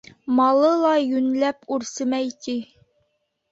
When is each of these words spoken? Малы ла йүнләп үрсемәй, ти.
Малы 0.37 0.71
ла 0.85 0.93
йүнләп 1.09 1.69
үрсемәй, 1.77 2.35
ти. 2.47 2.59